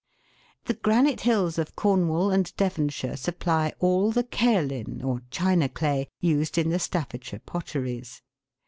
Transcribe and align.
The 0.65 0.73
granite 0.73 1.21
hills 1.21 1.59
of 1.59 1.75
Cornwall 1.75 2.31
and 2.31 2.55
Devonshire 2.57 3.15
supply 3.15 3.71
all 3.77 4.11
the 4.11 4.23
kaolin, 4.23 5.03
or 5.03 5.21
china 5.29 5.69
clay, 5.69 6.07
used 6.19 6.57
in 6.57 6.69
the 6.71 6.79
Staffordshire 6.79 7.37
pot 7.45 7.67
teries. 7.67 8.21